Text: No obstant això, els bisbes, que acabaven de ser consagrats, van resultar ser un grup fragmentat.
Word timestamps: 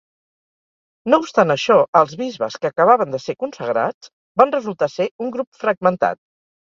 No 1.13 1.17
obstant 1.23 1.53
això, 1.55 1.75
els 1.99 2.15
bisbes, 2.21 2.55
que 2.63 2.71
acabaven 2.73 3.13
de 3.15 3.19
ser 3.25 3.35
consagrats, 3.43 4.09
van 4.43 4.55
resultar 4.57 4.89
ser 4.95 5.07
un 5.27 5.31
grup 5.37 5.61
fragmentat. 5.65 6.21